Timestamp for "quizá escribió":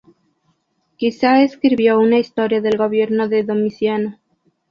0.97-1.99